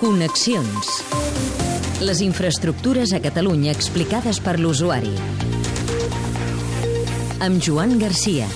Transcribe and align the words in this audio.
Connexions. 0.00 0.86
Les 2.00 2.22
infraestructures 2.24 3.10
a 3.12 3.18
Catalunya 3.20 3.68
explicades 3.76 4.38
per 4.40 4.54
l'usuari. 4.56 5.12
Amb 7.44 7.60
Joan 7.60 7.98
Garcia. 8.00 8.46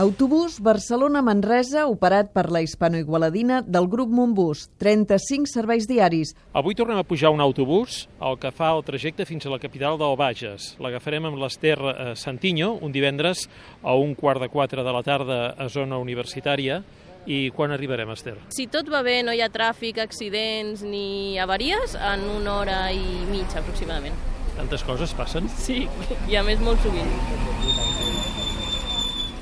Autobús 0.00 0.56
Barcelona-Manresa 0.64 1.84
operat 1.92 2.32
per 2.32 2.46
la 2.48 2.64
hispano-igualadina 2.64 3.60
del 3.68 3.84
grup 3.92 4.08
Montbus. 4.08 4.70
35 4.80 5.52
serveis 5.52 5.84
diaris. 5.84 6.32
Avui 6.56 6.72
tornem 6.72 6.96
a 6.96 7.04
pujar 7.04 7.34
un 7.36 7.44
autobús, 7.44 8.06
el 8.16 8.40
que 8.40 8.56
fa 8.56 8.72
el 8.72 8.84
trajecte 8.84 9.28
fins 9.28 9.44
a 9.44 9.52
la 9.52 9.60
capital 9.60 10.00
del 10.00 10.16
Bages. 10.16 10.72
L'agafarem 10.80 11.28
amb 11.28 11.36
l'Ester 11.44 11.76
eh, 11.76 12.14
Santinho 12.16 12.78
un 12.80 12.96
divendres 12.96 13.44
a 13.84 13.92
un 13.92 14.16
quart 14.16 14.40
de 14.40 14.48
quatre 14.48 14.80
de 14.80 14.96
la 14.96 15.04
tarda 15.04 15.50
a 15.52 15.68
zona 15.68 16.00
universitària. 16.00 16.80
I 17.26 17.50
quan 17.50 17.74
arribarem, 17.74 18.10
Esther? 18.14 18.36
Si 18.54 18.68
tot 18.70 18.88
va 18.92 19.02
bé, 19.02 19.18
no 19.26 19.34
hi 19.34 19.42
ha 19.42 19.50
tràfic, 19.50 19.98
accidents 19.98 20.84
ni 20.86 21.38
avaries, 21.42 21.96
en 21.98 22.22
una 22.36 22.60
hora 22.60 22.80
i 22.94 23.02
mitja 23.32 23.60
aproximadament. 23.62 24.14
Tantes 24.56 24.86
coses 24.86 25.12
passen. 25.18 25.50
Sí, 25.58 25.84
i 26.30 26.38
a 26.38 26.44
més 26.46 26.62
molt 26.62 26.80
sovint. 26.86 27.10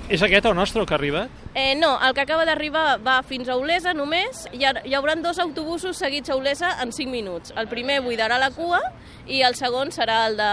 És 0.05 0.21
aquest 0.21 0.45
el 0.45 0.53
nostre, 0.57 0.83
el 0.83 0.87
que 0.89 0.93
ha 0.93 0.99
arribat? 0.99 1.45
Eh, 1.55 1.75
no, 1.79 1.95
el 2.05 2.13
que 2.13 2.21
acaba 2.25 2.45
d'arribar 2.45 2.99
va 3.05 3.23
fins 3.25 3.49
a 3.49 3.57
Olesa 3.57 3.95
només. 3.97 4.43
Hi, 4.53 4.65
ha, 4.69 4.75
hi 4.85 4.97
haurà 4.97 5.15
dos 5.17 5.41
autobusos 5.41 5.97
seguits 5.97 6.29
a 6.29 6.37
Olesa 6.37 6.75
en 6.83 6.93
5 6.93 7.13
minuts. 7.13 7.55
El 7.57 7.71
primer 7.73 8.03
buidarà 8.05 8.37
la 8.41 8.51
cua 8.53 8.83
i 9.25 9.41
el 9.47 9.57
segon 9.57 9.93
serà 9.97 10.27
el, 10.29 10.37
de, 10.37 10.51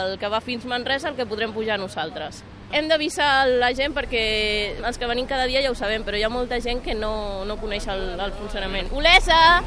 el 0.00 0.16
que 0.22 0.32
va 0.32 0.40
fins 0.40 0.64
Manresa, 0.64 1.10
el 1.12 1.16
que 1.18 1.28
podrem 1.28 1.52
pujar 1.52 1.76
nosaltres. 1.82 2.40
Hem 2.74 2.88
d'avisar 2.90 3.46
la 3.46 3.70
gent 3.78 3.94
perquè 3.94 4.22
els 4.82 4.98
que 4.98 5.06
venim 5.06 5.26
cada 5.30 5.46
dia 5.46 5.62
ja 5.62 5.70
ho 5.70 5.76
sabem, 5.78 6.02
però 6.04 6.18
hi 6.18 6.24
ha 6.26 6.30
molta 6.32 6.58
gent 6.60 6.82
que 6.82 6.96
no, 6.98 7.44
no 7.46 7.56
coneix 7.60 7.86
el, 7.92 8.08
el 8.18 8.32
funcionament. 8.40 8.90
Olesa! 8.92 9.62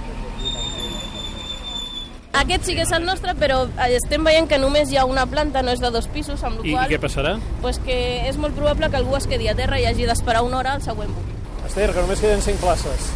Aquest 2.39 2.67
sí 2.67 2.75
que 2.77 2.83
és 2.85 2.91
el 2.93 3.07
nostre, 3.07 3.33
però 3.39 3.63
estem 3.87 4.23
veient 4.23 4.47
que 4.47 4.59
només 4.61 4.91
hi 4.91 4.99
ha 5.01 5.05
una 5.09 5.25
planta, 5.27 5.63
no 5.65 5.73
és 5.73 5.81
de 5.81 5.89
dos 5.91 6.05
pisos, 6.13 6.43
amb 6.45 6.61
la 6.61 6.85
I 6.85 6.91
què 6.91 6.99
passarà? 7.01 7.37
pues 7.63 7.79
que 7.83 7.97
és 8.29 8.37
molt 8.37 8.55
probable 8.55 8.89
que 8.91 8.99
algú 8.99 9.15
es 9.17 9.25
quedi 9.27 9.49
a 9.49 9.55
terra 9.57 9.79
i 9.81 9.87
hagi 9.89 10.05
d'esperar 10.05 10.43
una 10.45 10.59
hora 10.59 10.75
al 10.77 10.85
següent 10.85 11.09
bus. 11.15 11.33
Esther, 11.65 11.89
que 11.93 12.03
només 12.05 12.21
queden 12.21 12.41
5 12.45 12.61
places. 12.61 13.09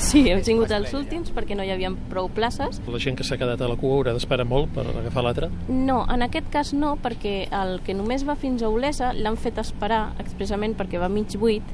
Sí, 0.00 0.22
hem 0.32 0.40
tingut 0.40 0.70
els 0.72 0.92
últims 0.96 1.28
perquè 1.36 1.52
no 1.56 1.64
hi 1.66 1.70
havia 1.74 1.90
prou 2.08 2.30
places. 2.32 2.78
La 2.88 3.00
gent 3.02 3.18
que 3.18 3.24
s'ha 3.26 3.36
quedat 3.36 3.60
a 3.60 3.68
la 3.68 3.76
cua 3.76 3.98
haurà 3.98 4.14
d'esperar 4.16 4.46
molt 4.48 4.70
per 4.72 4.86
agafar 4.88 5.24
l'altre. 5.26 5.50
No, 5.68 5.98
en 6.08 6.24
aquest 6.24 6.48
cas 6.52 6.72
no, 6.72 6.94
perquè 7.02 7.34
el 7.52 7.80
que 7.84 7.92
només 7.96 8.24
va 8.28 8.38
fins 8.40 8.64
a 8.64 8.70
Olesa 8.72 9.12
l'han 9.12 9.36
fet 9.36 9.60
esperar 9.60 10.14
expressament 10.22 10.78
perquè 10.78 11.00
va 11.02 11.10
mig 11.12 11.36
buit. 11.36 11.66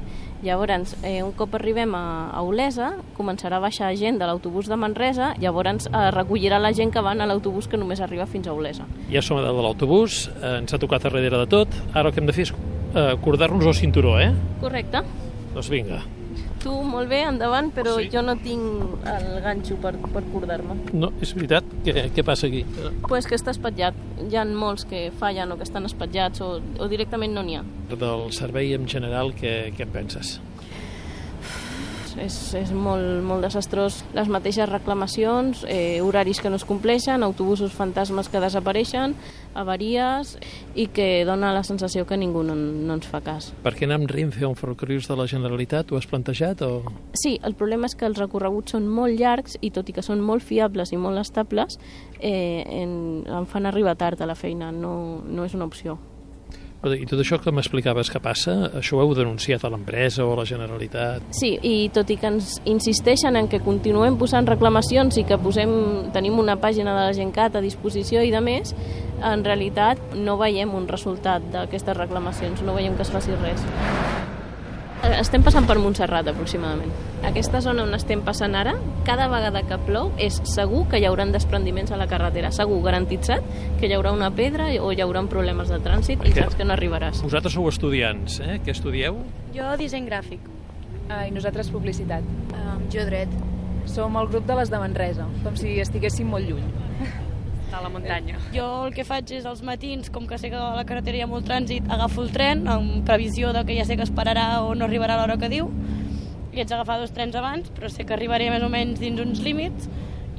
Llavors, 0.43 0.97
eh, 1.03 1.21
un 1.23 1.31
cop 1.35 1.55
arribem 1.55 1.95
a, 1.95 2.03
a 2.35 2.43
Olesa, 2.47 2.93
començarà 3.17 3.59
a 3.59 3.63
baixar 3.63 3.93
gent 3.99 4.19
de 4.19 4.27
l'autobús 4.27 4.67
de 4.71 4.75
Manresa, 4.79 5.33
llavors 5.39 5.87
eh, 5.87 6.05
recollirà 6.15 6.59
la 6.59 6.71
gent 6.75 6.91
que 6.95 7.03
van 7.03 7.23
a 7.23 7.27
l'autobús 7.27 7.67
que 7.71 7.79
només 7.79 8.03
arriba 8.03 8.27
fins 8.27 8.47
a 8.47 8.55
Olesa. 8.55 8.87
Ja 9.11 9.23
som 9.23 9.39
a 9.39 9.43
dalt 9.47 9.59
de 9.59 9.63
l'autobús, 9.63 10.25
eh, 10.37 10.59
ens 10.59 10.75
ha 10.75 10.79
tocat 10.79 11.07
a 11.07 11.09
darrere 11.09 11.39
de 11.43 11.49
tot. 11.55 11.81
Ara 11.93 12.09
el 12.09 12.15
que 12.15 12.23
hem 12.23 12.27
de 12.27 12.35
fer 12.35 12.49
és 12.49 12.55
eh, 12.55 13.09
acordar-nos 13.15 13.67
el 13.67 13.75
cinturó, 13.79 14.19
eh? 14.19 14.31
Correcte. 14.59 15.03
Doncs 15.55 15.71
vinga. 15.71 16.03
Tu, 16.59 16.71
molt 16.83 17.07
bé, 17.07 17.21
endavant, 17.23 17.69
però 17.71 17.95
Sí. 17.97 18.09
jo 18.11 18.21
no 18.21 18.35
tinc 18.35 19.05
el 19.07 19.41
ganxo 19.45 19.77
per, 19.79 19.93
per 19.97 20.23
cordar-me. 20.33 20.75
No, 20.91 21.11
és 21.21 21.31
veritat? 21.33 21.63
Què, 21.85 22.09
què 22.11 22.23
passa 22.27 22.47
aquí? 22.47 22.65
Pues 23.07 23.27
que 23.27 23.35
està 23.39 23.51
espatllat. 23.55 23.95
Hi 24.29 24.35
ha 24.35 24.43
molts 24.45 24.83
que 24.89 25.05
fallen 25.17 25.51
o 25.53 25.57
que 25.57 25.63
estan 25.63 25.85
espatllats 25.87 26.41
o, 26.43 26.59
o 26.79 26.87
directament 26.91 27.33
no 27.33 27.43
n'hi 27.43 27.55
ha. 27.55 27.63
Del 27.95 28.31
servei 28.35 28.73
en 28.75 28.87
general, 28.91 29.31
què, 29.39 29.71
què 29.77 29.87
en 29.87 29.93
penses? 29.95 30.39
És, 32.19 32.35
és 32.57 32.71
molt, 32.75 33.21
molt 33.25 33.45
desastrós. 33.45 34.01
Les 34.15 34.29
mateixes 34.31 34.69
reclamacions, 34.69 35.63
eh, 35.67 36.01
horaris 36.03 36.41
que 36.41 36.49
no 36.51 36.59
es 36.59 36.65
compleixen, 36.67 37.23
autobusos 37.23 37.71
fantasmes 37.73 38.29
que 38.29 38.41
desapareixen, 38.43 39.15
avaries 39.55 40.35
i 40.75 40.87
que 40.93 41.23
dona 41.25 41.53
la 41.55 41.63
sensació 41.63 42.05
que 42.05 42.17
ningú 42.19 42.43
no, 42.43 42.55
no 42.55 42.97
ens 42.97 43.07
fa 43.09 43.21
cas. 43.25 43.49
Per 43.63 43.73
què 43.75 43.87
anar 43.87 43.99
amb 44.01 44.11
Renfe 44.11 44.43
a 44.45 44.51
un 44.51 44.59
ferrocarrils 44.59 45.09
de 45.09 45.17
la 45.17 45.27
Generalitat? 45.31 45.91
Ho 45.91 45.97
has 45.99 46.07
plantejat? 46.09 46.61
O... 46.67 46.83
Sí, 47.17 47.37
el 47.43 47.55
problema 47.59 47.89
és 47.89 47.95
que 47.97 48.07
els 48.09 48.19
recorreguts 48.19 48.75
són 48.75 48.87
molt 48.91 49.17
llargs 49.19 49.57
i 49.61 49.71
tot 49.75 49.89
i 49.89 49.95
que 49.95 50.05
són 50.05 50.21
molt 50.25 50.45
fiables 50.45 50.93
i 50.93 51.01
molt 51.01 51.21
estables, 51.23 51.79
eh, 52.19 52.63
en, 52.83 53.25
em 53.25 53.49
fan 53.49 53.69
arribar 53.69 53.97
tard 53.97 54.21
a 54.21 54.29
la 54.29 54.37
feina, 54.37 54.71
no, 54.71 55.23
no 55.25 55.47
és 55.47 55.57
una 55.57 55.69
opció. 55.69 55.99
I 56.79 57.03
tot 57.03 57.19
això 57.19 57.35
que 57.43 57.51
m'explicaves 57.51 58.07
que 58.07 58.21
passa, 58.23 58.53
això 58.79 58.95
ho 58.95 59.01
heu 59.03 59.11
denunciat 59.17 59.65
a 59.67 59.71
l'empresa 59.73 60.23
o 60.23 60.31
a 60.31 60.37
la 60.39 60.45
Generalitat? 60.47 61.25
Sí, 61.35 61.51
i 61.59 61.89
tot 61.91 62.07
i 62.07 62.15
que 62.15 62.31
ens 62.31 62.53
insisteixen 62.63 63.35
en 63.35 63.49
que 63.51 63.59
continuem 63.65 64.15
posant 64.21 64.47
reclamacions 64.47 65.19
i 65.19 65.25
que 65.27 65.35
posem, 65.43 65.75
tenim 66.15 66.39
una 66.39 66.55
pàgina 66.55 66.95
de 66.95 67.09
la 67.09 67.17
Gencat 67.17 67.59
a 67.59 67.65
disposició 67.65 68.23
i 68.23 68.31
de 68.31 68.39
més, 68.39 68.71
en 69.19 69.43
realitat 69.43 70.15
no 70.15 70.39
veiem 70.39 70.71
un 70.71 70.87
resultat 70.87 71.51
d'aquestes 71.51 71.99
reclamacions, 71.99 72.63
no 72.63 72.79
veiem 72.79 72.95
que 72.95 73.03
es 73.03 73.11
faci 73.11 73.35
res. 73.43 73.67
Estem 75.19 75.43
passant 75.43 75.65
per 75.67 75.75
Montserrat, 75.83 76.29
aproximadament. 76.31 76.93
Aquesta 77.27 77.59
zona 77.59 77.83
on 77.83 77.91
estem 77.97 78.21
passant 78.23 78.53
ara, 78.55 78.77
cada 79.03 79.25
vegada 79.27 79.65
que 79.67 79.75
plou, 79.83 80.13
és 80.15 80.37
segur 80.47 80.85
que 80.87 81.01
hi 81.01 81.03
haurà 81.09 81.25
desprendiments 81.27 81.91
a 81.91 81.97
la 81.99 82.07
carretera. 82.07 82.53
Segur, 82.55 82.77
garantitzat, 82.85 83.43
que 83.81 83.89
hi 83.89 83.97
haurà 83.97 84.13
una 84.15 84.29
pedra 84.31 84.69
o 84.79 84.93
hi 84.95 85.03
haurà 85.03 85.25
problemes 85.27 85.67
de 85.73 85.81
trànsit 85.83 86.23
i 86.23 86.31
saps 86.37 86.55
que 86.55 86.63
no 86.63 86.71
arribaràs. 86.77 87.19
Vosaltres 87.25 87.57
sou 87.57 87.67
estudiants, 87.67 88.39
eh? 88.39 88.61
Què 88.63 88.71
estudieu? 88.71 89.19
Jo 89.51 89.73
disseny 89.81 90.07
gràfic. 90.07 90.47
Ah, 91.09 91.25
I 91.27 91.35
nosaltres 91.35 91.67
publicitat. 91.73 92.23
Um, 92.55 92.87
jo 92.93 93.03
dret. 93.09 93.33
Som 93.91 94.15
el 94.21 94.31
grup 94.31 94.47
de 94.47 94.55
les 94.55 94.71
de 94.71 94.79
Manresa, 94.79 95.27
com 95.43 95.59
si 95.59 95.81
estiguéssim 95.83 96.31
molt 96.31 96.47
lluny. 96.47 96.71
De 97.69 97.81
la 97.83 97.89
muntanya. 97.93 98.39
Jo 98.53 98.67
el 98.87 98.93
que 98.95 99.05
faig 99.05 99.31
és 99.37 99.45
als 99.45 99.61
matins, 99.65 100.09
com 100.09 100.25
que 100.27 100.39
sé 100.41 100.49
que 100.49 100.57
a 100.57 100.73
la 100.77 100.85
carretera 100.89 101.19
hi 101.19 101.23
ha 101.25 101.29
molt 101.29 101.45
trànsit, 101.45 101.85
agafo 101.91 102.23
el 102.25 102.31
tren 102.33 102.67
amb 102.67 103.03
previsió 103.05 103.53
de 103.53 103.63
que 103.65 103.77
ja 103.77 103.85
sé 103.85 103.97
que 103.97 104.07
esperarà 104.07 104.63
o 104.65 104.73
no 104.75 104.87
arribarà 104.87 105.19
l'hora 105.19 105.37
que 105.37 105.51
diu 105.53 105.69
i 106.49 106.63
ets 106.63 106.73
agafar 106.73 106.97
dos 106.99 107.13
trens 107.13 107.35
abans, 107.37 107.69
però 107.75 107.89
sé 107.93 108.05
que 108.05 108.15
arribaré 108.15 108.49
més 108.49 108.63
o 108.65 108.69
menys 108.73 108.99
dins 108.99 109.21
uns 109.21 109.43
límits 109.45 109.89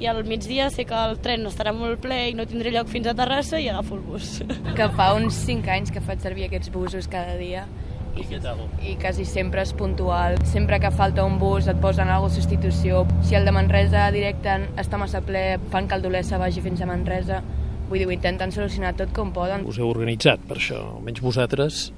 i 0.01 0.09
al 0.11 0.25
migdia 0.25 0.71
sé 0.73 0.87
que 0.89 0.97
el 0.97 1.19
tren 1.23 1.45
estarà 1.47 1.75
molt 1.77 2.01
ple 2.03 2.19
i 2.31 2.35
no 2.35 2.47
tindré 2.49 2.73
lloc 2.75 2.89
fins 2.91 3.07
a 3.07 3.15
Terrassa 3.15 3.61
i 3.61 3.69
agafo 3.69 3.99
el 3.99 4.03
bus. 4.07 4.41
Que 4.79 4.89
fa 4.97 5.13
uns 5.15 5.39
5 5.45 5.71
anys 5.71 5.93
que 5.95 6.03
faig 6.03 6.25
servir 6.25 6.49
aquests 6.49 6.73
busos 6.73 7.09
cada 7.11 7.37
dia 7.37 7.67
I 8.21 8.27
què 8.29 8.41
tal? 8.45 8.61
i 8.85 8.97
quasi 9.01 9.25
sempre 9.29 9.63
és 9.65 9.73
puntual. 9.77 10.39
Sempre 10.49 10.81
que 10.83 10.91
falta 10.95 11.25
un 11.25 11.39
bus 11.41 11.69
et 11.71 11.81
posen 11.83 12.09
alguna 12.09 12.33
substitució. 12.35 13.05
Si 13.27 13.37
el 13.39 13.49
de 13.49 13.55
Manresa 13.55 14.09
directe 14.15 14.57
està 14.81 15.01
massa 15.01 15.23
ple, 15.25 15.59
fan 15.73 15.89
que 15.89 15.99
el 15.99 16.05
d'Olesa 16.05 16.41
vagi 16.41 16.63
fins 16.65 16.83
a 16.83 16.89
Manresa. 16.91 17.43
Vull 17.91 17.99
dir, 17.99 18.07
ho 18.07 18.15
intenten 18.15 18.53
solucionar 18.55 18.95
tot 18.99 19.13
com 19.17 19.33
poden. 19.35 19.65
Us 19.67 19.81
heu 19.81 19.91
organitzat 19.91 20.43
per 20.47 20.61
això, 20.61 20.79
almenys 20.97 21.25
vosaltres. 21.25 21.89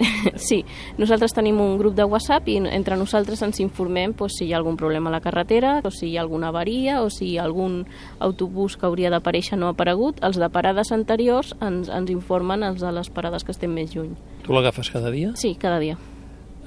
Sí, 0.40 0.62
nosaltres 0.98 1.34
tenim 1.36 1.60
un 1.60 1.76
grup 1.78 1.94
de 1.96 2.04
WhatsApp 2.08 2.48
i 2.48 2.56
entre 2.60 2.96
nosaltres 3.00 3.42
ens 3.44 3.60
informem 3.60 4.14
doncs, 4.16 4.38
si 4.38 4.46
hi 4.48 4.54
ha 4.54 4.58
algun 4.60 4.78
problema 4.80 5.10
a 5.10 5.14
la 5.14 5.20
carretera, 5.24 5.78
o 5.84 5.90
si 5.92 6.10
hi 6.10 6.16
ha 6.16 6.22
alguna 6.24 6.50
avaria, 6.50 7.00
o 7.04 7.10
si 7.12 7.32
hi 7.32 7.38
ha 7.38 7.44
algun 7.44 7.84
autobús 8.18 8.76
que 8.76 8.88
hauria 8.88 9.10
d'aparèixer 9.12 9.58
no 9.58 9.68
ha 9.68 9.76
aparegut. 9.76 10.22
Els 10.24 10.40
de 10.40 10.48
parades 10.52 10.92
anteriors 10.96 11.52
ens, 11.60 11.90
ens 11.92 12.10
informen 12.10 12.64
els 12.66 12.80
de 12.80 12.92
les 12.94 13.12
parades 13.12 13.44
que 13.44 13.54
estem 13.54 13.72
més 13.74 13.94
lluny. 13.94 14.16
Tu 14.44 14.56
l'agafes 14.56 14.90
cada 14.92 15.12
dia? 15.12 15.34
Sí, 15.36 15.54
cada 15.60 15.80
dia. 15.82 15.98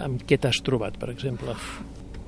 Amb 0.01 0.23
què 0.27 0.39
t'has 0.41 0.61
trobat, 0.65 0.97
per 0.99 1.11
exemple? 1.13 1.57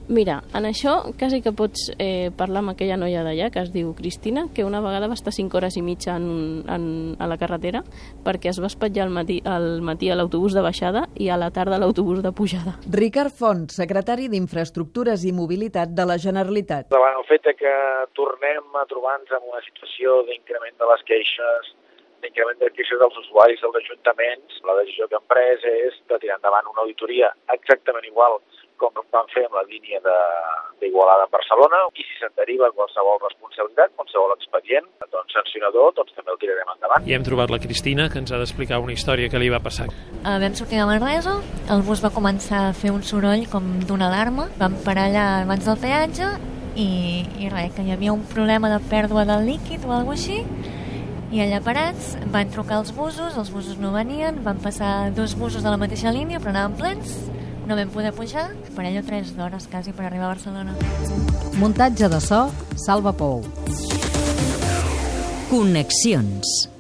Mira, 0.08 0.44
en 0.54 0.66
això 0.70 1.00
quasi 1.18 1.40
que 1.42 1.50
pots 1.52 1.88
eh, 1.98 2.30
parlar 2.38 2.62
amb 2.62 2.74
aquella 2.76 2.98
noia 2.98 3.24
d'allà 3.26 3.48
que 3.50 3.60
es 3.64 3.72
diu 3.74 3.96
Cristina, 3.98 4.44
que 4.54 4.64
una 4.64 4.80
vegada 4.80 5.08
va 5.10 5.16
estar 5.18 5.34
5 5.34 5.58
hores 5.58 5.78
i 5.78 5.82
mitja 5.82 6.16
en, 6.20 6.28
un- 6.30 6.70
en, 6.70 7.16
a 7.18 7.26
la 7.26 7.38
carretera 7.42 7.82
perquè 8.24 8.52
es 8.52 8.60
va 8.62 8.68
espatllar 8.70 9.08
al 9.08 9.14
matí, 9.16 9.40
al 9.46 9.82
matí 9.82 10.12
a 10.12 10.16
l'autobús 10.20 10.54
de 10.54 10.62
baixada 10.62 11.08
i 11.16 11.30
a 11.34 11.38
la 11.42 11.50
tarda 11.50 11.78
a 11.78 11.80
l'autobús 11.82 12.22
de 12.22 12.32
pujada. 12.32 12.76
Ricard 12.92 13.34
Font, 13.34 13.66
secretari 13.74 14.28
d'Infraestructures 14.30 15.26
i 15.26 15.34
Mobilitat 15.34 15.90
de 15.98 16.06
la 16.06 16.20
Generalitat. 16.22 16.90
davant 16.94 17.18
el 17.18 17.26
fet 17.26 17.50
que 17.58 17.74
tornem 18.14 18.78
a 18.78 18.86
trobar-nos 18.86 19.32
en 19.34 19.50
una 19.50 19.62
situació 19.66 20.22
d'increment 20.30 20.78
de 20.78 20.86
les 20.92 21.02
queixes, 21.10 21.74
d'increment 22.22 22.60
de 22.62 22.70
queixes 22.78 23.00
dels 23.02 23.18
usuaris 23.26 23.60
dels 23.62 23.76
ajuntaments, 23.82 24.62
la 24.70 24.78
decisió 24.84 25.08
que 25.10 25.18
hem 25.18 25.26
pres 25.30 25.66
és 25.66 25.98
de 26.10 26.20
tirar 26.22 26.38
endavant 26.38 26.70
una 26.72 26.82
auditoria 26.86 27.34
exactament 27.54 28.06
igual 28.06 28.38
com 28.78 28.92
vam 29.12 29.28
fer 29.34 29.46
amb 29.48 29.56
la 29.60 29.64
línia 29.70 30.00
de- 30.04 30.54
d'Igualada 30.82 31.24
en 31.26 31.32
Barcelona, 31.32 31.78
i 31.96 32.04
si 32.04 32.16
se'n 32.20 32.34
deriva 32.36 32.68
qualsevol 32.76 33.18
responsabilitat, 33.24 33.94
qualsevol 33.96 34.34
expedient, 34.36 34.86
doncs 35.12 35.32
sancionador, 35.34 35.94
doncs 35.96 36.12
també 36.18 36.32
el 36.34 36.40
tirarem 36.42 36.72
endavant. 36.76 37.08
I 37.08 37.14
hem 37.16 37.24
trobat 37.24 37.50
la 37.50 37.60
Cristina, 37.60 38.10
que 38.12 38.20
ens 38.20 38.32
ha 38.32 38.38
d'explicar 38.42 38.80
una 38.84 38.92
història 38.92 39.30
que 39.32 39.40
li 39.40 39.50
va 39.50 39.62
passar. 39.64 39.88
Uh, 39.88 40.36
vam 40.44 40.54
sortir 40.54 40.78
de 40.82 40.86
Manresa, 40.86 41.38
el 41.72 41.82
bus 41.88 42.04
va 42.04 42.12
començar 42.12 42.70
a 42.70 42.74
fer 42.74 42.92
un 42.92 43.04
soroll 43.04 43.48
com 43.52 43.80
d'una 43.88 44.10
alarma, 44.12 44.50
vam 44.60 44.76
parar 44.86 45.08
allà 45.10 45.26
abans 45.44 45.66
del 45.66 45.80
peatge 45.80 46.28
i, 46.76 46.90
i 47.40 47.50
res, 47.50 47.72
que 47.76 47.82
hi 47.88 47.92
havia 47.96 48.12
un 48.14 48.26
problema 48.28 48.70
de 48.70 48.82
pèrdua 48.92 49.24
del 49.26 49.46
líquid 49.48 49.86
o 49.88 49.94
alguna 49.96 50.20
així 50.20 50.44
i 51.36 51.40
allà 51.42 51.62
parats 51.64 52.14
van 52.32 52.52
trucar 52.54 52.78
els 52.84 52.92
busos, 52.96 53.36
els 53.38 53.50
busos 53.52 53.80
no 53.82 53.92
venien, 53.96 54.38
van 54.44 54.60
passar 54.62 55.10
dos 55.16 55.34
busos 55.36 55.64
de 55.64 55.70
la 55.72 55.78
mateixa 55.82 56.12
línia 56.14 56.40
però 56.40 56.52
anaven 56.54 56.76
plens, 56.78 57.16
no 57.66 57.76
vam 57.76 57.90
poder 57.90 58.14
pujar, 58.14 58.52
per 58.76 58.86
allò 58.86 59.02
3 59.02 59.34
d'hores 59.38 59.68
quasi 59.72 59.92
per 59.92 60.06
arribar 60.06 60.30
a 60.30 60.34
Barcelona. 60.36 60.76
Muntatge 61.58 62.10
de 62.10 62.22
so, 62.22 62.46
Salva 62.86 63.14
Pou. 63.14 63.44
Connexions. 65.50 66.75